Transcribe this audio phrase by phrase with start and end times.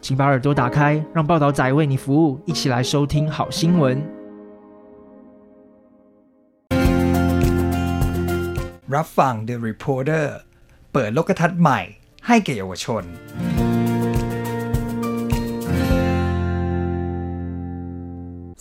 [0.00, 3.82] 请把耳朵打开，让报道仔为你服务，一起来收听好新闻。
[8.94, 10.26] รับฟัง The Reporter
[10.92, 11.80] เปิดโลกทัศน์ใหม่
[12.26, 13.02] ให้แก่เยาวชน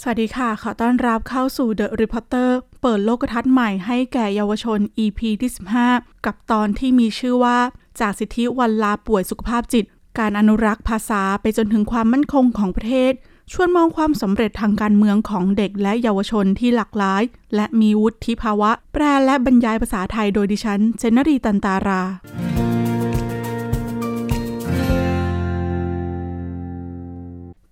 [0.01, 2.49] สวัสดีค่ะ ขอต้อนรับเข้าสู่ The Reporter
[2.81, 5.51] เปิดโลกทัศน์ใหม่ให้แก่เยาวชน EP ที่
[5.87, 7.57] 15 กับตอนที่มีชื่อว่า
[7.99, 9.85] จากสิทธิวันลาป่วยสุขภาพจิต
[10.18, 13.12] การอนุรักษ์ภาษาไปจนถึงความมั่นคงของประเทศ
[13.52, 17.22] ชวนมองความสำเร็จทางการเมืองของเด็กและเยาวชนที่หลากหลาย
[17.54, 22.02] และมีวุฒิภาวะ แปลและบรรยายภาษาไทยโดยดิฉันเจนนรีตันตารา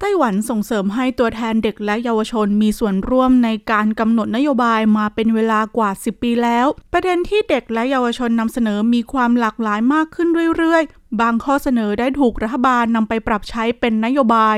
[0.01, 14.57] ไต้หวันส่งเสริมให้ตัวแทนเด็กและเยาวชนมีส่วนร่วมในการกำหนดนโยบายมาเป็นเวลากว่า 10 ปีแล้ว ประเด็นที่เด็กและเยาวชนนำเสนอมีความหลากหลายมากขึ้นเรื่อยๆ บางข้อเสนอได้ถูกรัฐบาลนำไปปรับใช้เป็นนโยบาย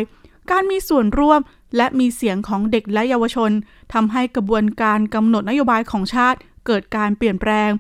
[0.51, 1.41] การมีส่วนร่วม
[1.77, 3.51] และมีเสียงของเด็กและเยาวชน
[3.93, 7.71] ทำให้กระบวนการกำหนดนโยบายของชาติ เกิดการเปลี่ยนแปลง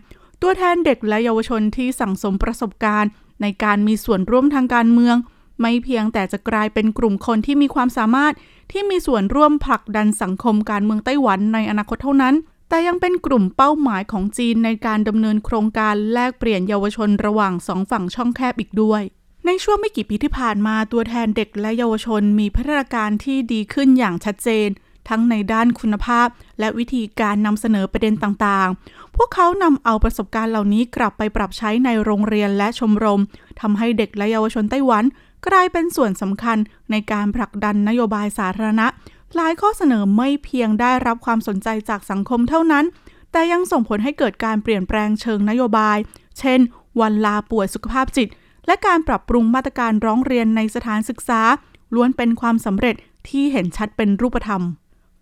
[0.43, 3.11] ตัวแทนเด็กและเยาวชนที่สั่งสมประสบการณ์
[3.43, 5.17] ในการมีส่วนร่วมทางการเมือง
[5.61, 8.35] ไม่เพียงแต่จะกลายเป็นกลุ่มคนที่มีความสามารถ
[8.73, 12.35] ที่มีส่วนร่วมผลักดันสังคมการเมืองไต้หวันในอนาคตเท่านั้น
[12.69, 19.03] แต่ยังเป็นกลุ่มเป้าหมายของจีนในการดำเนินโครงการแลกเปลี่ยนเยาวชนระหว่างสองฝั่งช่องแคบอีกด้วย
[19.47, 24.69] ในช่วงไม่กี่ปีที่ผ่านมาตัวแทนเด็กและเยาวชนมีพัฒนาการที่ดีขึ้นอย่างชัดเจน
[25.09, 33.23] ทั้งในด้านคุณภาพ และวิธีการนำเสนอประเด็นต่างๆ พวกเขานำเอาประสบการณ์เหล่านี้กลับไปปรับใช้ในโรงเรียนและชมรม
[33.61, 35.05] ทำให้เด็กและเยาวชนไต้หวัน
[35.47, 36.59] กลายเป็นส่วนสำคัญ
[36.91, 38.87] ในการผลักดันนโยบายสาธารณะ
[39.37, 42.85] หลายข้อเสนอไม่เพียงได้รับความสนใจจากสังคมเท่านั้น
[43.33, 45.99] แต่ยังส่งผลให้เกิดการเปลี่ยนแปลงเชิงนโยบาย
[46.39, 46.61] เช่น
[47.01, 48.29] วันลาป่วยสุขภาพจิต
[48.67, 51.41] และการปรับปรุงมาตรการร้องเรียนในสถานศึกษา
[51.95, 52.95] ล้วนเป็นความสำเร็จ
[53.29, 54.63] ที่เห็นชัดเป็นรูปธรรม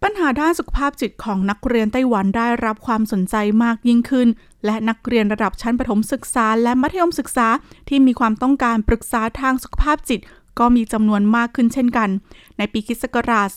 [0.03, 4.29] ปัญหาด้านสุขภาพจิตของนักเรียนไต้หวันได้รับความสนใจมากยิ่งขึ้น
[4.65, 7.49] และนักเรียนระดับชั้นประถมศึกษาและมัธยมศึกษา
[7.89, 10.21] ที่มีความต้องการปรึกษาทางสุขภาพจิต
[10.59, 12.09] ก็มีจำนวนมากขึ้นเช่นกัน
[12.59, 13.49] ในปีคริสต์ศักราช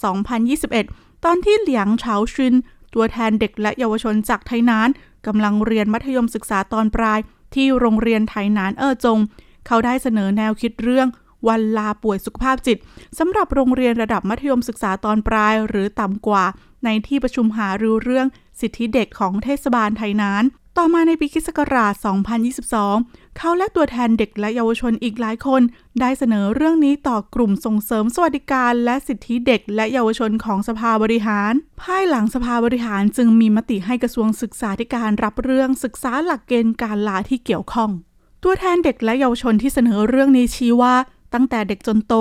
[0.58, 2.54] 2021 ตอนที่เหลียงเฉาชุน
[2.94, 4.90] ตัวแทนเด็กและเยาวชนจากไทยนาน
[5.28, 7.20] กำลังเรียนมัธยมศึกษาตอนปลาย
[7.56, 9.20] ที่โรงเรียนไทยนานเออจง
[9.68, 11.08] เขาได้เสนอแนวคิดเรื่อง
[11.48, 12.78] วันลาป่วยสุขภาพจิต
[13.20, 16.46] สำหรับโรงเรียนระดับมัธยมศึกษาตอนปลายหรือต่ำกว่า
[16.86, 18.28] ในที่ประชุมหารือเรื่อง
[18.60, 20.44] สิทธิเด็กของเทศบาลไทยนาน
[20.82, 21.50] ต่อมาในปีคศ
[22.64, 25.62] 2022 เขาและตัวแทนเด็กและเยาวชนอีกหลายคน
[26.00, 31.54] ได้เสนอเรื่องนี้ต่อกลุ่มส่งเสริมสวัสดิการและสิทธิเด็กและเยาวชนของสภาบริหาร
[31.84, 37.90] ภายหลังสภาบริหารจึงมีมติให้กระทรวงศึกษาธิการรับเรื่องศึกษาหลักเกณฑ์การลาที่เกี่ยวข้อง
[38.44, 40.96] ตัวแทนเด็กและเยาวชนที่เสนอเรื่องนี้ชี้ว่า
[41.34, 42.14] ตั้งแต่เด็กจนโต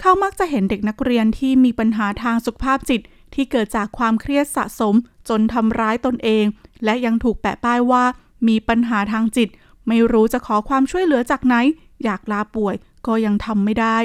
[0.00, 3.00] เขามักจะเห็นเด็กนักเรียนที่มีปัญหาทางสุขภาพจิต
[3.34, 4.94] ที่เกิดจากความเครียดสะสม
[5.28, 6.44] จนทำร้ายตนเอง
[6.84, 8.04] และยังถูกแปะป้ายว่า
[8.48, 9.48] มีปัญหาทางจิต
[9.88, 11.54] ไม่รู้จะขอความช่วยเหลือจากไหน
[12.04, 12.74] อยากลาป่วย
[13.06, 13.96] ก็ยังทำไม่ได้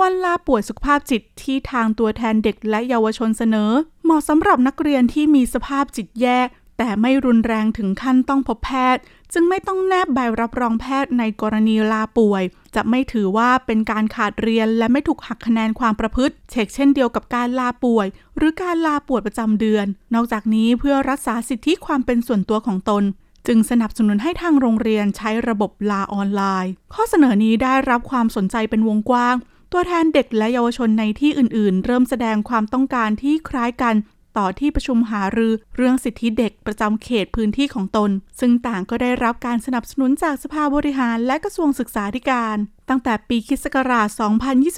[0.00, 3.70] วันลาป่วยสุขภาพจิตที่ทางตัวแทนเด็กและเยาวชนเสนอ
[4.04, 6.38] เหมาะสำหรับนักเรียนที่มีสภาพจิตแย่
[6.78, 9.02] แต่ไม่รุนแรงถึงขั้นต้องพบแพทย์
[9.34, 12.42] จึงไม่ต้องแนบใบรับรองแพทย์ในกรณีลาป่วย
[12.74, 18.06] จะไม่ถือว่าเป็นการขาดเรียนและไม่ถูกหักคะแนนความประพฤติ เช็คเช่นเดียวกับการลาป่วย
[18.36, 23.02] หรือการลาป่วยประจำเดือน นอกจากนี้เพื่อรักษาสิทธิความเป็นส่วนตัวของตน
[23.46, 29.36] จึงสนับสนุนให้ทางโรงเรียนใช้ระบบลาออนไลน์ ข้อเสนอนี้ได้รับความสนใจเป็นวงกว้าง
[29.72, 33.94] ตัวแทนเด็กและเยาวชนในที่อื่น ๆ เริ่มแสดงความต้องการที่คล้ายกัน
[34.38, 38.10] ต่อที่ประชุมหารือเรื่องสิทธิเด็กประจำเขตพื้นที่ของตน
[38.40, 42.56] ซึ่งต่างก็ได้รับการสนับสนุนจากสภาบริหารและกระทรวงศึกษาธิการ
[42.88, 44.08] ตั้งแต่ปีคริสต์ศักราช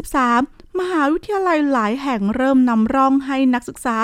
[0.04, 3.96] 2023 มหาวิทยาลัยหลายแห่งเริ่มนำร่องให้นักศึกษา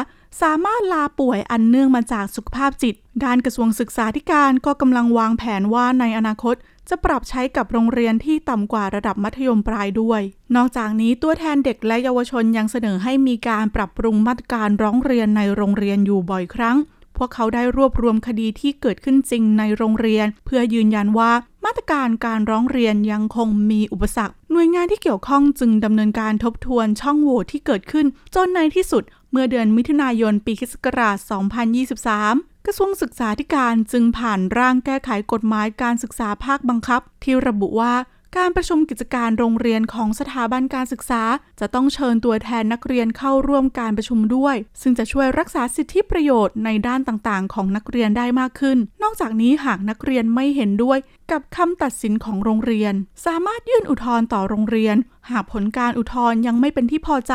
[0.43, 2.95] สามารถลาป่วยอันเนื่องมาจากสุขภาพจิต
[3.25, 6.55] ด้านกระทรวงศึกษาธิการก็กำลังวางแผนว่าในอนาคต
[6.95, 10.21] จะปรับใช้กับโรงเรียนที่ต่ำกว่าระดับมัธยมปลายด้วย
[10.57, 16.77] นอกจากนี้ตัวแทนเด็กและเยาวชนยังเสนอให้มีการปรับปรุงมาตรการร้องเรียนในโรงเรียนอยู่บ่อยครั้ง
[17.23, 21.33] วกเขาได้รวบรวมคดีที่เกิดขึ้นจริงในโรงเรียน เพื่อยืนยันว่า
[21.65, 37.95] มาตรการการร้องเรียนยังคงมีอุปสรรค หน่วยงานที่เกี่ยวข้องจึงดำเนินการทบทวนช่องโหว่ที่เกิดขึ้น จนในที่สุด เมื่อเดือนมิถุนายนปีคศ2023กระทรวงศึกษาธิการจึงผ่านร่างแก้ไขกฎหมายการศึกษาภาคบังคับ ที่ระบุว่า
[38.39, 41.23] การประชุมกิจการโรงเรียนของสถาบันการศึกษา
[41.61, 50.99] จะต้องเชิญตัวแทนนักเรียนเข้าร่วมการประชุมด้วย ซึ่งจะช่วยรักษาสิทธิประโยชน์ในด้านต่างๆ ของนักเรียนได้มากขึ้น นอกจากนี้หากนักเรียนไม่เห็นด้วย
[51.31, 52.95] กับคำตัดสินของโรงเรียน
[53.27, 54.97] สามารถยื่นอุทธรณ์ต่อโรงเรียน
[55.31, 57.35] หากผลการอุทธรณ์ยังไม่เป็นที่พอใจ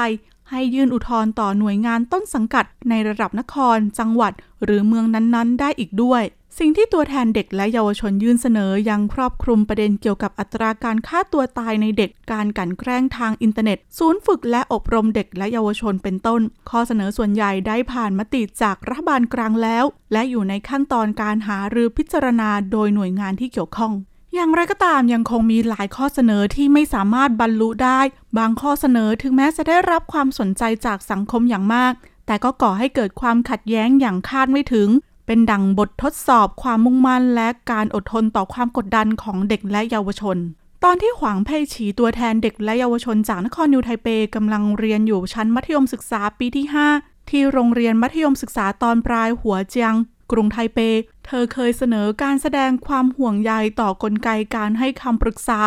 [0.52, 4.34] ให้ยื่นอุทธรณ์ต่อหน่วยงานต้นสังกัดในระดับนคร จังหวัด
[4.64, 6.24] หรือเมืองนั้นๆ ได้อีกด้วย
[6.62, 23.94] สิ่งที่ตัวแทนเด็กและเยาวชนยื่นเสนอยังครอบคลุมประเด็นเกี่ยวกับอัตราการฆ่าตัวตายในเด็ก การกลั่นแกล้งทางอินเทอร์เน็ต ศูนย์ฝึกและอบรมเด็กและเยาวชนเป็นต้น ข้อเสนอส่วนใหญ่ได้ผ่านมติจากรัฐบาลกลางแล้ว และอยู่ในขั้นตอนการหารือพิจารณาโดยหน่วยงานที่เกี่ยวข้อง
[24.34, 28.00] อย่างไรก็ตามยังคงมีหลายข้อเสนอที่ไม่สามารถบรรลุได้
[28.38, 31.94] บางข้อเสนอถึงแม้จะได้รับความสนใจจากสังคมอย่างมาก
[32.28, 34.90] แต่ก็ก่อให้เกิดความขัดแย้งอย่างคาดไม่ถึง
[35.28, 40.38] เป็นดังบททดสอบความมุ่งมั่นและการอดทนต่อความกดดันของเด็กและเยาวชน
[40.84, 46.66] ตอนที่หวังเพ่ฉีตัวแทนเด็กและเยาวชนจากนครนิวไทเปกำลังเรียนอยู่ชั้นมัธยมศึกษาปีที่
[46.98, 49.94] 5 ที่โรงเรียนมัธยมศึกษาตอนปลายหัวเจียง
[50.32, 50.80] กรุงไทเป
[51.26, 55.60] เธอเคยเสนอการแสดงความห่วงใยต่อกลไกการให้คำปรึกษา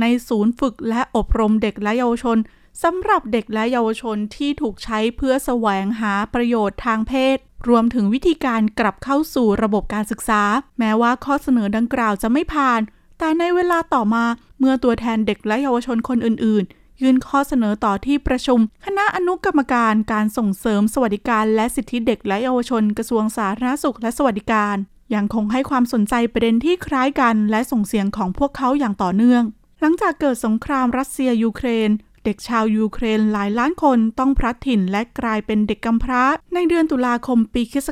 [0.00, 2.38] ในศูนย์ฝึกและอบรมเด็กและเยาวชน
[2.82, 7.36] สำหรับเด็กและเยาวชนที่ถูกใช้เพื่อแสวงหาประโยชน์ทางเพศ
[7.68, 10.42] รวมถึงวิธีการกลับเข้าสู่ระบบการศึกษา
[10.78, 12.80] แม้ว่าข้อเสนอดังกล่าวจะไม่ผ่าน
[13.18, 14.24] แต่ในเวลาต่อมา
[14.58, 24.76] เมื่อตัวแทนเด็กและเยาวชนคนอื่น ๆ ยื่นข้อเสนอต่อที่ประชุม คณะอนุกรรมการการส่งเสริมสวัสดิการ และสิทธิเด็กและเยาวชนกระทรวงสาธารณสุขและสวัสดิการ
[25.14, 29.42] ยังคงให้ความสนใจประเด็นที่คล้ายกัน และส่งเสียงของพวกเขาอย่างต่อเนื่อง
[29.80, 31.90] หลังจากเกิดสงครามรัสเซียยูเครน
[32.26, 36.22] เด็กชาวยูเครนหลายล้านคนต้องพลัดถิ่นและกลายเป็นเด็กกำพร้า
[36.54, 37.88] ในเดือนตุลาคมปีคศ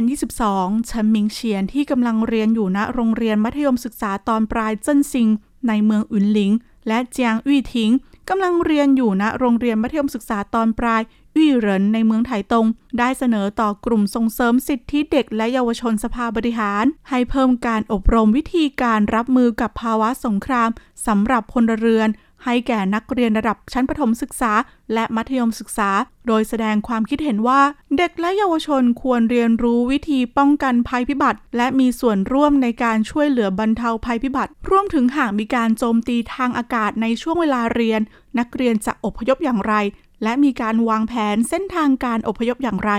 [0.00, 5.28] 2022ชันมิงเฉียนที่กำลังเรียนอยู่ณโรงเรียนมัธยมศึกษาตอนปลายเจิ้นซิง
[5.68, 6.52] ในเมืองอุนหลิง
[6.88, 7.90] และเจียงอี้ทิง
[8.28, 11.02] กำลังเรียนอยู่ณโรงเรียนมัธยมศึกษาตอนปลาย
[11.36, 12.66] อี้เหรินในเมืองไถตง
[12.98, 20.70] ได้เสนอต่อกลุ่มส่งเสริมสิทธิเด็กและเยาวชนสภาบริหาร ให้เพิ่มการอบรมวิธีการรับมือกับภาวะสงคราม
[21.06, 22.08] สำหรับพลเรือน
[22.48, 24.52] ให้แก่นักเรียนระดับชั้นประถมศึกษา
[24.94, 25.90] และมัธยมศึกษา
[26.26, 27.60] โดยแสดงความคิดเห็นว่า
[27.96, 38.00] เด็กและเยาวชนควรเรียนรู้วิธีป้องกันภัยพิบัติ และมีส่วนร่วมในการช่วยเหลือบรรเทาภัยพิบัติรวมถึงหากมีการโจมตีทางอากาศในช่วงเวลาเรียน
[38.38, 39.74] นักเรียนจะอพยพอย่างไร
[40.22, 42.92] และมีการวางแผนเส้นทางการอพยพอย่างไร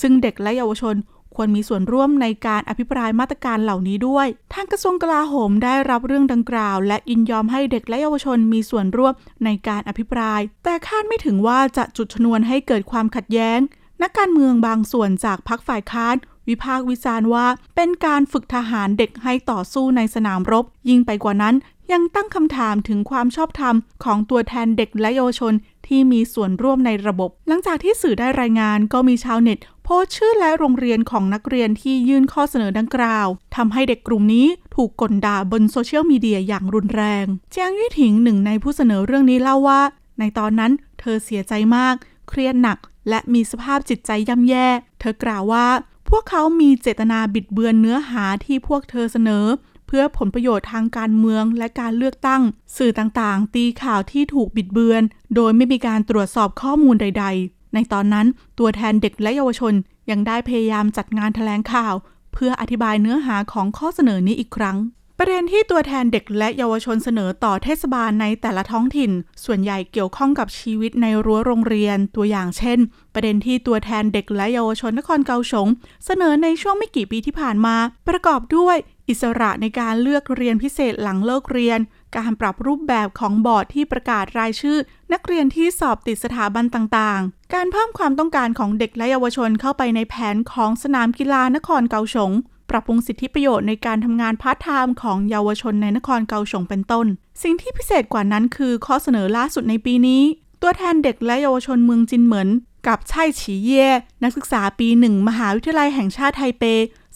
[0.00, 0.96] ซึ่งเด็กและเยาวชน
[1.36, 9.12] ควรมีส่วนร่วมในการอภิปรายมาตรการเหล่านี้ด้วย ทางกระทรวงกลาโหมได้รับเรื่องดังกล่าว และยินยอมให้เด็กและเยาวชนมีส่วนร่วม
[9.44, 13.58] ในการอภิปราย แต่คาดไม่ถึงว่าจะจุดชนวนให้เกิดความขัดแย้ง
[14.02, 16.16] นักการเมืองบางส่วนจากพรรคฝ่ายค้าน
[16.48, 17.46] วิพากษ์วิจารณ์ว่า
[17.76, 21.54] เป็นการฝึกทหารเด็กให้ต่อสู้ในสนามรบ ยิ่งไปกว่านั้น
[21.92, 25.52] ยังตั้งคำถามถึงความชอบธรรมของตัวแทนเด็กและเยาวชน
[25.86, 33.26] ที่มีส่วนร่วมในระบบ หลังจากที่สื่อได้รายงานก็มีชาวเน็ต โพสชื่อและโรงเรียนของนักเรียนที่ยื่นข้อเสนอดังกล่าว
[33.56, 39.80] ทำให้เด็กกลุ่มนี้ถูกก่นด่าบนโซเชียลมีเดียอย่างรุนแรงเจียงยี่ถิงหนึ่งในผู้เสนอเรื่องนี้เล่าว่า
[40.18, 41.94] ในตอนนั้นเธอเสียใจมาก
[42.28, 42.78] เครียดหนัก
[43.08, 44.68] และมีสภาพจิตใจย่ำแย่
[45.00, 45.66] เธอกล่าวว่า
[46.08, 49.46] พวกเขามีเจตนาบิดเบือนเนื้อหาที่พวกเธอเสนอ
[49.86, 52.42] เพื่อผลประโยชน์ทางการเมืองและการเลือกตั้ง
[52.76, 55.02] สื่อต่างๆ ตีข่าวที่ถูกบิดเบือน
[55.34, 58.26] โดยไม่มีการตรวจสอบข้อมูลใด ๆ ในตอนนั้น
[58.58, 59.74] ตัวแทนเด็กและเยาวชน
[60.10, 61.94] ยังได้พยายามจัดงานแถลงข่าว
[62.32, 64.78] เพื่ออธิบายเนื้อหาของข้อเสนอนี้อีกครั้ง
[65.18, 69.10] ประเด็นที่ตัวแทนเด็กและเยาวชนเสนอต่อเทศบาลในแต่ละท้องถิ่น
[69.44, 72.78] ส่วนใหญ่เกี่ยวข้องกับชีวิตในรั้วโรงเรียน ตัวอย่างเช่น
[73.14, 75.68] ประเด็นที่ตัวแทนเด็กและเยาวชนนครเกาสง
[76.06, 77.76] เสนอในช่วงไม่กี่ปีที่ผ่านมา
[78.08, 78.76] ประกอบด้วย
[79.08, 81.80] อิสระในการเลือกเรียนพิเศษหลังเลิกเรียน
[82.16, 84.78] การปรับรูปแบบของบอร์ดที่ประกาศรายชื่อ
[85.12, 92.32] นักเรียนที่สอบติดสถาบันต่างๆ การเพิ่มความต้องการของเด็กและเยาวชนเข้าไปในแผนของสนามกีฬานครเกาสง
[92.70, 97.06] ปรับปรุงสิทธิประโยชน์ในการทำงานพาร์ทไทม์ของเยาวชนในนครเกาสงเป็นต้น
[97.42, 100.22] สิ่งที่พิเศษกว่านั้นคือข้อเสนอล่าสุดในปีนี้
[100.62, 102.48] ตัวแทนเด็กและเยาวชนเมืองจินเหมิน
[102.86, 103.86] กับไช่ฉีเย่
[104.22, 106.64] นักศึกษาปีหนึ่งมหาวิทยาลัยแห่งชาติไทเป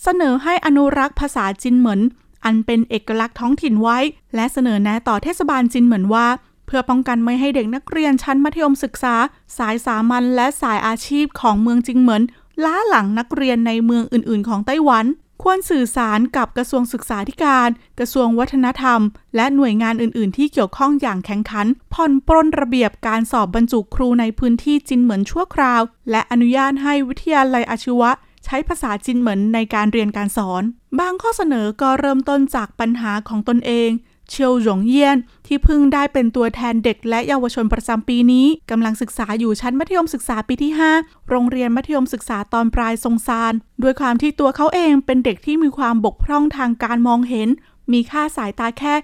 [0.02, 2.00] เสนอให้อนุรักษ์ภาษาจินเหมิน
[2.44, 3.98] อันเป็นเอกลักษณ์ท้องถิ่นไว้
[4.34, 6.26] และเสนอแนะต่อเทศบาลจินเหมินว่า
[6.66, 9.14] เพื่อป้องกันไม่ให้เด็กนักเรียนชั้นมัธยมศึกษา
[9.58, 12.22] สายสามัญและสายอาชีพของเมืองจิงเหมิน
[12.64, 15.06] ล้าหลังนักเรียนในเมืองอื่น ๆ ของไต้หวัน
[15.42, 19.00] ควรสื่อสารกับกระทรวงศึกษาธิการ กระทรวงวัฒนธรรม
[19.36, 28.10] และหน่วยงานอื่น ๆ ที่เกี่ยวข้องอย่างแข็งขัน ผ่อนปรนระเบียบการสอบบรรจุครูในพื้นที่จินเหมือนชั่วคราว และอนุญาตให้วิทยาลัยอาชีวะ
[28.50, 30.62] ใช้ภาษาจินเหมินในการเรียนการสอน
[30.98, 33.90] บางข้อเสนอก็เริ่มต้นจากปัญหาของตนเอง
[34.30, 43.52] เชียวหยงเยี่ยน ที่เพิ่งได้เป็นตัวแทนเด็กและเยาวชนประจำปีนี้กำลังศึกษาอยู่ชั้นมัธยมศึกษาปีที่ 5 โรงเรียนมัธยมศึกษาตอนปลายทรงซาน
[43.82, 47.48] ด้วยความที่ตัวเขาเองเป็นเด็กที่มีความบกพร่องทางการมองเห็น
[47.92, 48.94] มีค่าสายตาแค่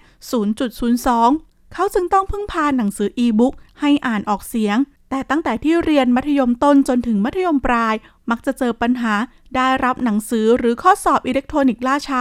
[1.02, 4.76] 0.02 เขาจึงต้องพึ่งพาหนังสืออีบุ๊กให้อ่านออกเสียง
[5.14, 7.94] แต่ตั้งแต่ที่เรียนมัธยมต้นจนถึงมัธยมปลาย
[8.30, 9.14] มักจะเจอปัญหา
[9.56, 12.20] ได้รับหนังสือหรือข้อสอบอิเล็กทรอนิกส์ล่าช้า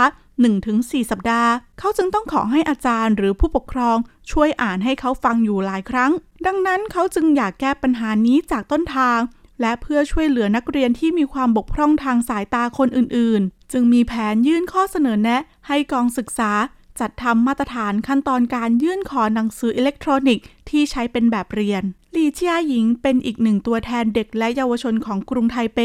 [0.56, 3.98] 1-4 สัปดาห์ เขาจึงต้องขอให้อาจารย์หรือผู้ปกครอง
[4.32, 6.12] ช่วยอ่านให้เขาฟังอยู่หลายครั้ง
[6.46, 9.20] ดังนั้นเขาจึงอยากแก้ปัญหานี้จากต้นทาง
[9.62, 16.52] และเพื่อช่วยเหลือนักเรียนที่มีความบกพร่องทางสายตาคนอื่นๆ จึงมีแผนยื่นข้อเสนอแนะ ให้กองศึกษา
[17.00, 21.84] จัดทำมาตรฐานขั้นตอนการยื่นขอหนังสืออิเล็กทรอนิกส์ที่ใช้เป็นแบบเรียน
[22.16, 25.80] ลีเจียหญิงเป็นอีกหนึ่งตัวแทนเด็กและเยาวชนของกรุงไทเป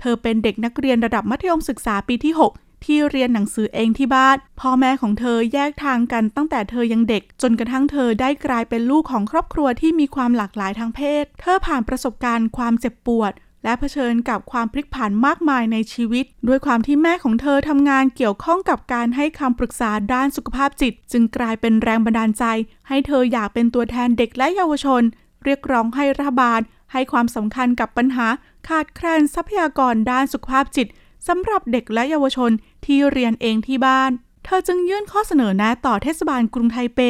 [0.00, 13.32] เธอเป็นเด็กนักเรียนระดับมัธยมศึกษาปีที่ 6 ที่เรียนหนังสือเองที่บ้าน พ่อแม่ของเธอแยกทางกันตั้งแต่เธอยังเด็ก จนกระทั่งเธอได้กลายเป็นลูกของครอบครัวที่มีความหลากหลายทางเพศ เธอผ่านประสบการณ์ความเจ็บปวด
[13.64, 22.44] และเผชิญกับความพลิกผันมากมายในชีวิต ด้วยความที่แม่ของเธอทำงานเกี่ยวข้องกับการให้คำปรึกษาด้านสุขภาพจิต จึงกลายเป็นแรงบันดาลใจ
[22.88, 25.02] ให้เธออยากเป็นตัวแทนเด็กและเยาวชน
[25.44, 26.60] เรียกร้องให้รัฐบาล
[26.92, 28.26] ให้ความสำคัญกับปัญหา
[28.68, 30.88] ขาดแคลนทรัพยากรด้านสุขภาพจิต
[31.28, 32.50] สำหรับเด็กและเยาวชน
[32.86, 34.10] ที่เรียนเองที่บ้าน
[34.44, 37.00] เธอจึงยื่นข้อเสนอแนะต่อเทศบาลกรุงไทเป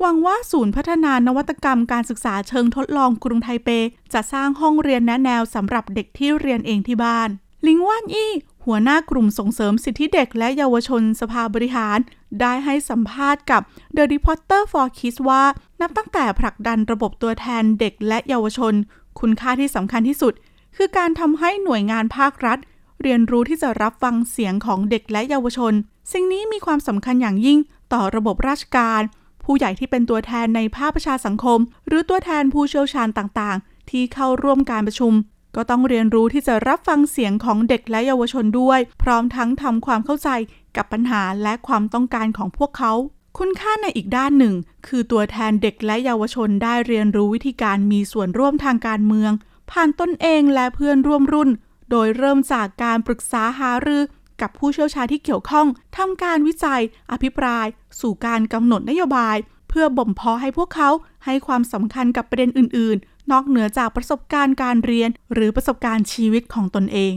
[0.00, 3.68] หวังว่าศูนย์พัฒนานวัตกรรมการศึกษาเชิงทดลองกรุงไทเป
[4.12, 7.28] จะสร้างห้องเรียนแนะแนวสำหรับเด็กที่เรียนเองที่บ้าน
[7.66, 8.32] ลิงว่านอี้
[8.64, 11.98] หัวหน้ากลุ่มส่งเสริมสิทธิเด็กและเยาวชนสภาบริหาร
[12.40, 13.62] ได้ให้สัมภาษณ์กับ
[13.96, 15.42] The Reporter for Kids ว่า
[15.80, 18.74] นับตั้งแต่ผลักดันระบบตัวแทนเด็กและเยาวชน
[19.20, 20.32] คุณค่าที่สำคัญที่สุด
[20.76, 22.58] คือการทำให้หน่วยงานภาครัฐ
[23.02, 25.72] เรียนรู้ที่จะรับฟังเสียงของเด็กและเยาวชน
[26.12, 27.58] สิ่งนี้มีความสำคัญอย่างยิ่ง
[27.92, 29.02] ต่อระบบราชการ
[29.50, 35.12] ผู้ใหญ่ที่เป็นตัวแทนในภาคประชาสังคม หรือตัวแทนผู้เชี่ยวชาญต่างๆ ที่เข้าร่วมการประชุม
[35.56, 40.28] ก็ต้องเรียนรู้ที่จะรับฟังเสียงของเด็กและเยาวชนด้วย พร้อมทั้งทำความเข้าใจ
[40.76, 42.92] กับปัญหาและความต้องการของพวกเขา
[43.38, 44.54] คุณค่าในอีกด้านหนึ่ง
[44.86, 49.32] คือตัวแทนเด็กและเยาวชนได้เรียนรู้วิธีการมีส่วนร่วมทางการเมือง
[49.70, 51.50] ผ่านตนเองและเพื่อนร่วมรุ่น
[51.90, 54.02] โดยเริ่มจากการปรึกษาหารือ
[54.42, 55.66] กับผู้เชี่ยวชาญที่เกี่ยวข้อง
[55.96, 57.66] ทำการวิจัย อภิปราย
[58.00, 59.36] สู่การกำหนดนโยบาย
[59.68, 60.90] เพื่อบ่มเพาะให้พวกเขา
[61.24, 67.14] ให้ความสำคัญกับประเด็นอื่น ๆ นอกเหนือจากประสบการณ์การเรียน หรือประสบการณ์ชีวิตของตนเอง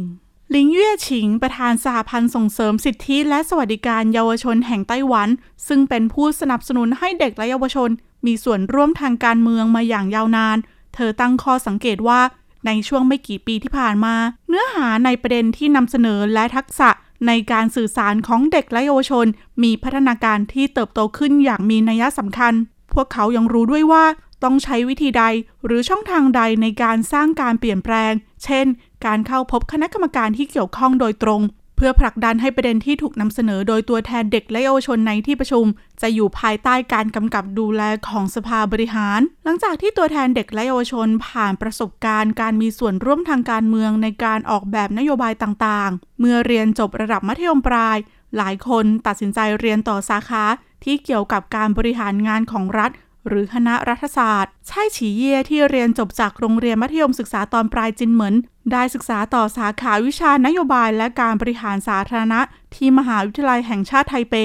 [0.54, 5.30] ลิงเย่ฉิง ประธานสหพันธ์ส่งเสริมสิทธิและสวัสดิการเยาวชนแห่งไต้หวัน
[5.68, 7.90] ซึ่งเป็นผู้สนับสนุนให้เด็กและเยาวชน
[8.26, 10.58] มีส่วนร่วมทางการเมืองมาอย่างยาวนาน
[10.96, 12.22] เธอตั้งข้อสังเกตว่า
[12.66, 14.16] ในช่วงไม่กี่ปีที่ผ่านมา
[14.48, 16.90] เนื้อหาในประเด็นที่นำเสนอและทักษะ
[17.28, 19.26] ในการสื่อสารของเด็กและเยาวชน
[19.64, 22.54] มีพัฒนาการที่เติบโตขึ้นอย่างมีนัยสำคัญ
[22.94, 24.06] พวกเขายังรู้ด้วยว่า
[24.44, 25.24] ต้องใช้วิธีใด
[25.66, 28.14] หรือช่องทางใดในการสร้างการเปลี่ยนแปลง
[28.44, 28.66] เช่น
[29.06, 31.42] การเข้าพบคณะกรรมการที่เกี่ยวข้องโดยตรง
[31.84, 35.66] พื่อผลักดันให้ประเด็นที่ถูกนำเสนอโดยตัวแทนเด็กและเยาวชนในที่ประชุม
[36.02, 47.98] จะอยู่ภายใต้การกำกับดูแลของสภาบริหาร หลังจากที่ตัวแทนเด็กและเยาวชนผ่านประสบการณ์การมีส่วนร่วมทางการเมืองในการออกแบบนโยบายต่างๆ เมื่อเรียนจบระดับมัธยมปลาย
[48.38, 50.44] หลายคนตัดสินใจเรียนต่อสาขา
[50.84, 52.92] ที่เกี่ยวกับการบริหารงานของรัฐ
[53.28, 58.36] หรือคณะรัฐศาสตร์ ใช่ฉีเย่ที่เรียนจบจากโรงเรียนมัธยมศึกษาตอนปลายจินเหมิน
[58.72, 62.42] ได้ศึกษาต่อสาขาวิชานโยบายและการบริหารสาธารณะ
[62.76, 64.36] ที่มหาวิทยาลัยแห่งชาติไทเป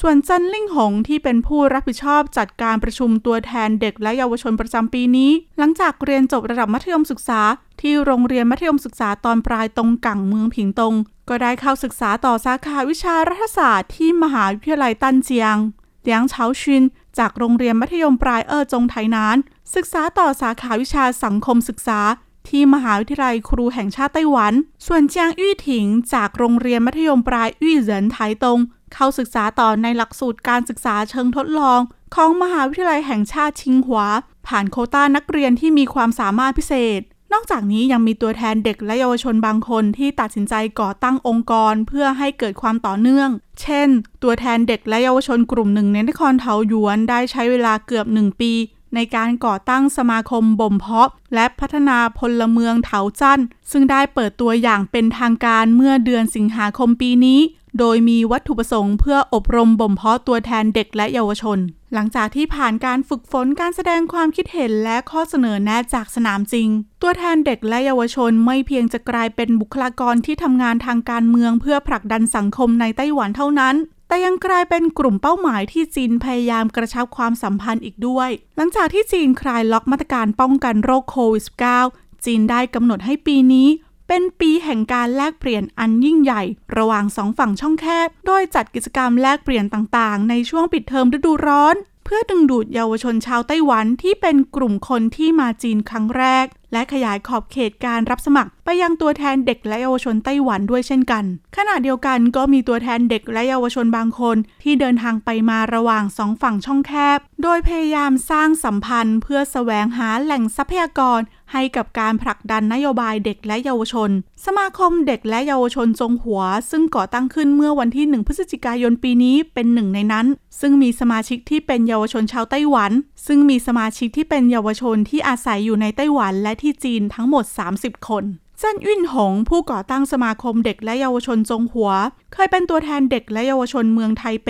[0.00, 7.40] ส่วนจันลิ่งหงที่เป็นผู้รับผิดชอบจัดการประชุมตัวแทนเด็กและเยาวชนประจำปีนี้ หลังจากเรียนจบระดับมัธยมศึกษา
[7.80, 10.94] ที่โรงเรียนมัธยมศึกษาตอนปลายตรงกังเมืองผิงตง
[11.28, 15.56] ก็ได้เข้าศึกษาต่อสาขาวิชารัฐศาสตร์ที่มหาวิทยาลัยตันเจียง
[16.02, 16.82] เลียงเฉาชิน
[17.18, 19.36] จากโรงเรียนมัธยมปลายเออจงไถนาน
[19.74, 22.00] ศึกษาต่อสาขาวิชาสังคมศึกษา
[22.48, 24.52] ที่มหาวิทยาลัยครูแห่งชาติไต้หวัน
[24.86, 28.58] ส่วนเจียงอี้ถิง จากโรงเรียนมัธยมปลายอี้เหรินไถตง
[28.94, 31.80] เข้าศึกษาต่อในหลักสูตรการศึกษาเชิงทดลอง
[32.14, 34.06] ของมหาวิทยาลัยแห่งชาติชิงหวา
[34.46, 37.00] ผ่านโคต้านักเรียนที่มีความสามารถพิเศษ
[37.36, 43.28] นอกจากนี้ยังมีตัวแทนเด็กและเยาวชนบางคนที่ตัดสินใจก่อตั้งองค์กรเพื่อให้เกิดความต่อเนื่อง
[43.60, 43.88] เช่น
[44.22, 48.52] ตัวแทนเด็กและเยาวชนกลุ่มหนึ่งในนครเทาหยวนได้ใช้เวลาเกือบหนึ่งปี
[48.94, 57.40] ในการก่อตั้งสมาคมบ่มเพาะ และพัฒนาพลเมืองเถาจั่นซึ่งได้เปิดตัวอย่างเป็นทางการเมื่อเดือนสิงหาคมปีนี้
[57.78, 61.58] โดยมีวัตถุประสงค์เพื่ออบรมบ่มเพาะตัวแทนเด็กและเยาวชน
[61.94, 66.68] หลังจากที่ผ่านการฝึกฝนการแสดงความคิดเห็นและข้อเสนอแนะจากสนามจริง
[67.02, 73.74] ตัวแทนเด็กและเยาวชนไม่เพียงจะกลายเป็นบุคลากรที่ทำงานทางการเมืองเพื่อผลักดันสังคมในไต้หวันเท่านั้น
[74.08, 81.44] แต่ยังกลายเป็นกลุ่มเป้าหมายที่จีนพยายามกระชับความสัมพันธ์อีกด้วย หลังจากที่จีนคลายล็อกมาตรการป้องกันโรคโควิด
[81.86, 83.68] -19 จีนได้กำหนดให้ปีนี้
[84.08, 84.43] เป็นปี
[84.74, 86.42] ห่งการแลกเปลี่ยนอันยิ่งใหญ่
[86.76, 101.24] ระหว่างสองฝั่งช่องแคบ โดยจัดกิจกรรมแลกเปลี่ยนต่างๆ ในช่วงปิดเทอมฤดูร้อน เพื่อดึงดูดเยาวชนชาวไต้หวันที่เป็นกลุ่มคนที่มาจีนครั้งแรก และขยายขอบเขตการรับสมัคร ไปยังตัวแทนเด็กและเยาวชนไต้หวันด้วยเช่นกัน
[101.56, 111.20] ขณะเดียวกันก็มีตัวแทนเด็กและเยาวชนบางคน ที่เดินทางไปมาระหว่างสองฝั่งช่องแคบ โดยพยายามสร้างสัมพันธ์ เพื่อแสวงหาแหล่งทรัพยากร
[111.52, 114.10] ให้กับการผลักดันนโยบายเด็กและเยาวชน
[114.46, 120.26] สมาคมเด็กและเยาวชนจงหัว ซึ่งก่อตั้งขึ้นเมื่อวันที่ 1 พฤศจิกายนปีนี้เป็นหนึ่งในนั้น
[120.60, 122.92] ซึ่งมีสมาชิกที่เป็นเยาวชนชาวไต้หวัน
[123.26, 127.44] ซึ่งมีสมาชิกที่เป็นเยาวชนที่อาศัยอยู่ในไต้หวันและที่จีนทั้งหมด
[127.76, 128.24] 30 คน
[128.58, 131.90] เจิ้นยุ่นหง ผู้ก่อตั้งสมาคมเด็กและเยาวชนจงหัว
[132.32, 134.48] เคยเป็นตัวแทนเด็กและเยาวชนเมืองไทเป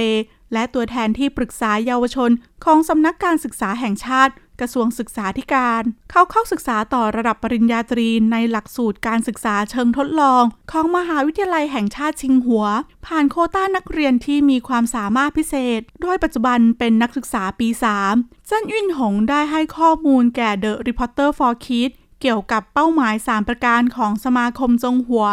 [0.53, 2.31] และตัวแทนที่ปรึกษาเยาวชน
[2.65, 12.67] ของสำนักการศึกษาแห่งชาติ กระทรวงศึกษาธิการ เขาเข้าศึกษาต่อระดับปริญญาตรีในหลักสูตรการศึกษาเชิงทดลอง ของมหาวิทยาลัยแห่งชาติชิงหัว
[13.07, 17.69] ผ่านโคต้านักเรียนที่มีความสามารถพิเศษ โดยปัจจุบันเป็นนักศึกษาปี
[18.09, 25.27] 3 เจ้นยุ่นหงได้ให้ข้อมูลแก่ The Reporter for Kids เกี่ยวกับเป้าหมาย 3 ประการของสมาคมจงหัว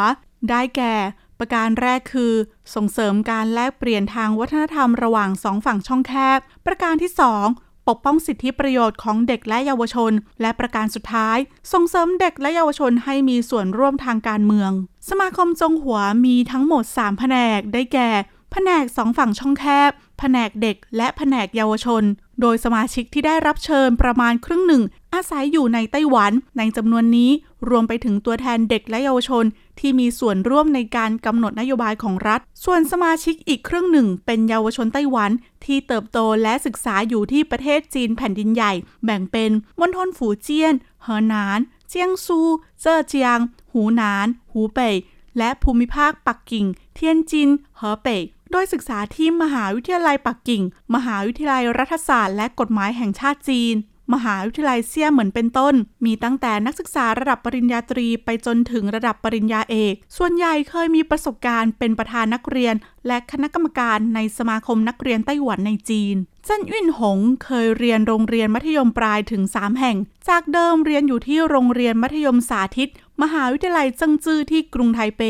[0.49, 0.95] ได้แก่
[1.39, 2.33] ประการแรกคือ
[2.75, 7.11] ส่งเสริมการแลกเปลี่ยนทางวัฒนธรรมระหว่างสองฝั่งช่องแคบ ประการที่
[7.43, 10.11] 2 ปกป้องสิทธิประโยชน์ของเด็กและเยาวชน
[10.41, 11.37] และประการสุดท้าย
[11.71, 14.71] ส่งเสริมเด็กและเยาวชนให้มีส่วนร่วมทางการเมือง
[15.09, 18.09] สมาคมจงหัวมีทั้งหมด 3 แผนกได้แก่
[18.51, 22.03] แผนกสองฝั่งช่องแคบ แผนกเด็ก และแผนกเยาวชน
[22.41, 24.83] โดยสมาชิกที่ได้รับเชิญประมาณครึ่งหนึ่ง
[25.13, 27.31] อาศัยอยู่ในไต้หวัน ในจำนวนนี้
[27.69, 29.45] รวมไปถึงตัวแทนเด็กและเยาวชน
[29.81, 35.31] ที่มีส่วนร่วมในการกำหนดนโยบายของรัฐ ส่วนสมาชิกอีกครึ่งหนึ่ง เป็นเยาวชนไต้หวัน
[35.65, 38.73] ที่เติบโตและศึกษาอยู่ที่ประเทศจีนแผ่นดินใหญ่
[39.05, 42.39] แบ่งเป็นมณฑลฝูเจี้ยน เหอหนาน เจียงซู
[42.81, 43.39] เจ้อเจียง
[43.71, 44.95] หูหนาน หูเป่ย
[45.37, 50.63] และภูมิภาคปักกิ่ง เทียนจิน เหอเป่ยโดยศึกษาที่มหาวิทยาลัยปักกิ่ง
[50.95, 53.75] มหาวิทยาลัยรัฐศาสตร์และกฎหมายแห่งชาติจีน
[54.13, 62.75] มหาวิทยาลัยเซี่ยเหมือนเป็นต้น มีตั้งแต่นักศึกษาระดับปริญญาตรีไปจนถึงระดับปริญญาเอก ส่วนใหญ่เคยมีประสบการณ์เป็นประธานนักเรียน
[63.07, 69.97] และคณะกรรมการในสมาคมนักเรียนไต้หวันในจีนเจิ้นยุ่นหงเคยเรียนโรงเรียนมัธยมปลายถึง 3 แห่ง
[70.29, 72.89] จากเดิมเรียนอยู่ที่โรงเรียนมัธยมสาธิต
[73.21, 75.21] มหาวิทยาลัยเจิ้งจื้อที่กรุงไทเป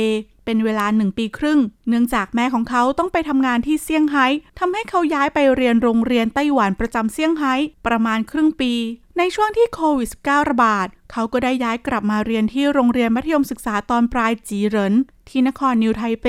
[0.46, 4.26] เป็นเวลาหนึ่งปีครึ่ง เนื่องจากแม่ของเขาต้องไปทำงานที่เซี่ยงไฮ้
[4.60, 7.54] ทำให้เขาย้ายไปเรียนโรงเรียนไต้หวันประจำเซี่ยงไฮ้
[7.88, 8.74] ประมาณครึ่งปี
[9.18, 14.94] ในช่วงที่โควิด -19 ระบาด เขาก็ได้ย้ายกลับมาเรียนที่โรงเรียนมัธยมศึกษาตอนปลายจีเหริน
[15.30, 16.28] ที่นครนิวไทเป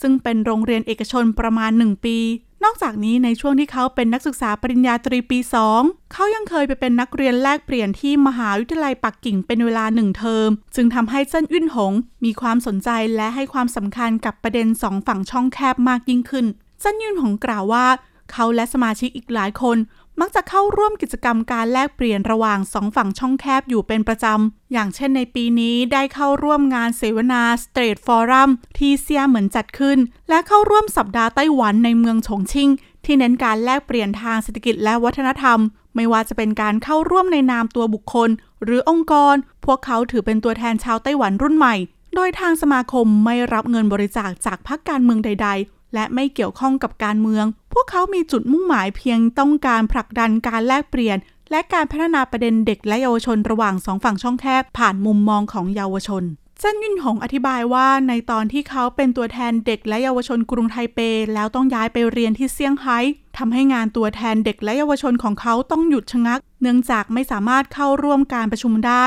[0.00, 2.18] ซึ่งเป็นโรงเรียนเอกชนประมาณ 1 ปี
[2.64, 5.38] นอกจากนี้ในช่วงที่เขาเป็นนักศึกษาปริญญาตรีปี
[5.76, 11.92] 2 เขายังเคยไปเป็นนักเรียนแลกเปลี่ยนที่มหาวิทยาลัยปักกิ่งเป็นเวลาหนึ่งเทอม จึงทำให้เจิ้นยิ้นหง
[12.24, 16.46] มีความสนใจและให้ความสำคัญกับประเด็นสองฝั่งช่องแคบมากยิ่งขึ้น
[16.80, 17.86] เจิ้นยุ่นหงกล่าวว่า
[18.32, 19.76] เขาและสมาชิกอีกหลายคน
[20.20, 32.70] มักจะเข้าร่วมกิจกรรมการแลกเปลี่ยนระหว่างสองฝั่งช่องแคบอยู่เป็นประจำ อย่างเช่นในปีนี้ได้เข้าร่วมงานเสวนา Straight Forum ที่เซียเหมือนจัดขึ้น และเข้าร่วมสัปดาห์ไต้หวันในเมืองฉงชิ่ง
[33.04, 35.58] ที่เน้นการแลกเปลี่ยนทางเศรษฐกิจและวัฒนธรรม
[35.94, 38.30] ไม่ว่าจะเป็นการเข้าร่วมในนามตัวบุคคล
[38.64, 41.74] หรือองค์กร พวกเขาถือเป็นตัวแทนชาวไต้หวันรุ่นใหม่
[42.14, 51.18] โดยทางสมาคมไม่รับเงินบริจาคจากพรรคการเมืองใด ๆ และไม่เกี่ยวข้องกับการเมือง พวกเขามีจุดมุ่งหมายเพียงต้องการผลักดันการแลกเปลี่ยน
[51.50, 56.24] และการพัฒนาประเด็นเด็กและเยาวชนระหว่างสองฝั่งช่องแคบผ่านมุมมองของเยาวชน
[56.58, 60.98] เจ้นยุนหงอธิบายว่าในตอนที่เขาเป็นตัวแทนเด็กและเยาวชนกรุงไทเป
[61.34, 62.98] แล้วต้องย้ายไปเรียนที่เซี่ยงไฮ้
[63.38, 69.04] ทำให้งานตัวแทนเด็กและเยาวชนของเขาต้องหยุดชะงัก เนื่องจากไม่สามารถเข้าร่วมการประชุมได้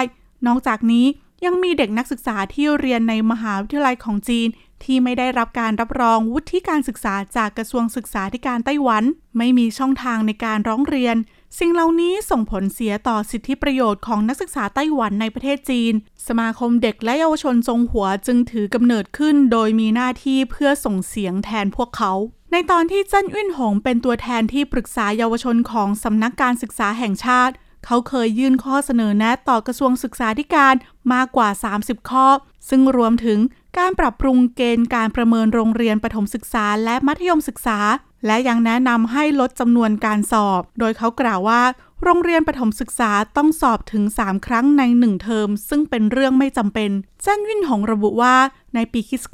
[0.48, 1.06] นอกจากนี้
[1.46, 4.48] ยังมีเด็กนักศึกษาที่เรียนในมหาวิทยาลัยของจีน
[4.86, 9.04] ที่ไม่ได้รับการรับรองวุฒิการศึกษาจากกระทรวงศึกษาธิการไต้หวัน
[9.38, 11.16] ไม่มีช่องทางในการร้องเรียน
[11.60, 15.94] สิ่งเหล่านี้ส่งผลเสียต่อสิทธิประโยชน์ของนักศึกษาไต้หวันในประเทศจีน
[16.28, 22.14] สมาคมเด็กและเยาวชนจงหัวจึงถือกำเนิดขึ้น โดยมีหน้าที่เพื่อส่งเสียงแทนพวกเขา
[22.52, 27.54] ในตอนที่เจิ้นยุ่นหงเป็นตัวแทนที่ปรึกษาเยาวชนของสำนักการศึกษาแห่งชาติ
[27.86, 30.76] เขาเคยยื่นข้อเสนอแนะต่อกระทรวงศึกษาธิการ
[31.14, 32.28] มากกว่า 30 ข้อ
[32.70, 33.40] ซึ่งรวมถึง
[33.80, 37.80] การปรับปรุงเกณฑ์การประเมินโรงเรียนประถมศึกษาและมัธยมศึกษา
[38.26, 41.62] และยังแนะนำให้ลดจำนวนการสอบ โดยเขากล่าวว่า
[42.04, 48.36] โรงเรียนประถมศึกษาต้องสอบถึง 3 ครั้งใน 1 เทอม ซึ่งเป็นเรื่องไม่จำเป็นเจ้นวินหงระบุว่า
[48.76, 49.26] ในปีคศ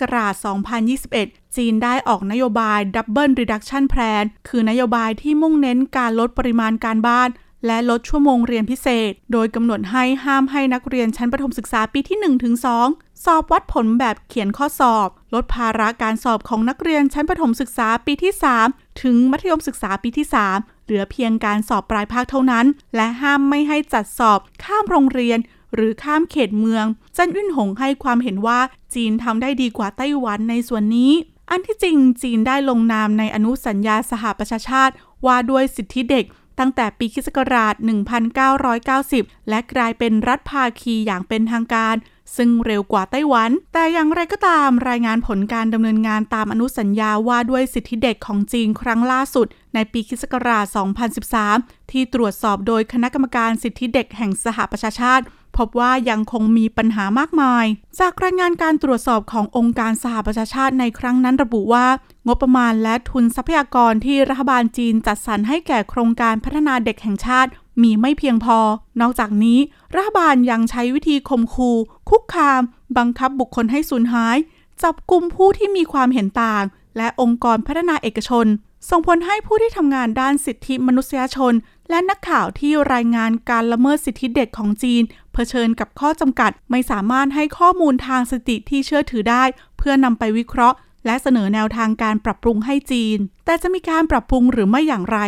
[0.94, 7.30] 2021 จีนได้ออกนโยบาย Double Reduction Plan คือนโยบายที่มุ่งเน้นการลดปริมาณการบ้าน
[7.66, 12.18] และลดชั่วโมงเรียนพิเศษ โดยกำหนดให้ห้ามให้นักเรียนชั้นประถมศึกษาปีที่
[12.72, 18.34] 1-2สอบวัดผลแบบเขียนข้อสอบ ลดภาระการสอบของนักเรียนชั้นประถมศึกษาปีที่
[18.68, 25.40] 3 ถึงมัธยมศึกษาปีที่ 3 เหลือเพียงการสอบปลายภาคเท่านั้น และห้ามไม่ให้จัดสอบข้ามโรงเรียน
[25.76, 26.86] หรือข้ามเขตเมือง
[27.18, 28.60] จันยุ่นหงให้ความเห็นว่า
[28.94, 31.12] จีนทำได้ดีกว่าไต้หวันในส่วนนี้
[31.50, 34.94] อันที่จริงจีนได้ลงนามในอนุสัญญาสหประชาชาติ
[35.26, 36.26] ว่าด้วยสิทธิเด็ก
[36.60, 37.28] ตั้งแต่ปีคศ
[38.78, 41.96] 1990 และกลายเป็นรัฐภาคีอย่างเป็นทางการ
[42.38, 50.24] ซึ่งเร็วกว่าไต้หวัน แต่อย่างไรก็ตามรายงานผลการดำเนินงานตามอนุสัญญาว่าด้วยสิทธิเด็กของจีนครั้งล่าสุด ในปีคศ
[51.06, 55.26] 2013 ที่ตรวจสอบโดยคณะกรรมการสิทธิเด็กแห่งสหประชาชาติ
[55.58, 57.66] พบว่ายังคงมีปัญหามากมาย
[58.00, 61.88] จากรายงานการตรวจสอบขององค์การสหประชาชาติในครั้งนั้นระบุว่า
[62.28, 67.50] งบประมาณและทุนทรัพยากรที่รัฐบาลจีนจัดสรรให้แก่โครงการพัฒนาเด็กแห่งชาติ
[67.82, 68.60] มีไม่เพียงพอ
[69.02, 69.60] นอกจากนี้
[69.96, 71.78] รัฐบาลยังใช้วิธีข่มขู่
[72.10, 72.62] คุกคาม
[72.98, 74.38] บังคับบุคคลให้สูญหาย
[74.84, 76.64] จับกลุ่มผู้ที่มีความเห็นต่าง
[76.98, 78.46] และองค์กรพัฒนาเอกชน
[78.90, 81.54] ส่งผลให้ผู้ที่ทำงานด้านสิทธิมนุษยชน
[81.90, 89.44] และนักข่าวที่รายงานการละเมิดสิทธิเด็กของจีน เผชิญกับข้อจำกัด ไม่สามารถให้ข้อมูลทางสติที่เชื่อถือได้
[89.78, 95.20] เพื่อนำไปวิเคราะห์ และเสนอแนวทางการปรับปรุงให้จีน แต่จะมีการปรับปรุงหรือไม่อย่างไร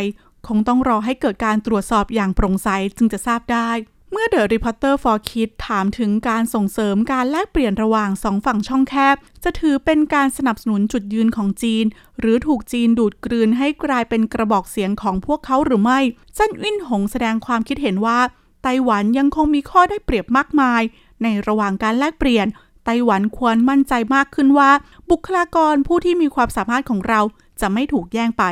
[0.48, 3.70] คงต้องรอให้เกิดการตรวจสอบอย่างโปร่งใสจึงจะทราบได้
[4.14, 11.84] เมื่อ The Reporter for Kids ถามถึงการส่งเสริมการแลกเปลี่ยนระหว่างสองฝั่งช่องแคบ จะถือเป็นการสนับสนุนจุดยืนของจีน
[12.20, 16.00] หรือถูกจีนดูดกลืนให้กลายเป็นกระบอกเสียงของพวกเขาหรือไม่
[16.38, 18.20] จันวินหงแสดงความคิดเห็นว่า
[18.62, 20.82] ไต้หวันยังคงมีข้อได้เปรียบมากมาย
[21.22, 22.46] ในระหว่างการแลกเปลี่ยน
[22.84, 24.70] ไต้หวันควรมั่นใจมากขึ้นว่า
[25.10, 27.20] บุคลากรผู้ที่มีความสามารถของเรา
[27.60, 28.44] จะไม่ถูกแย่งไป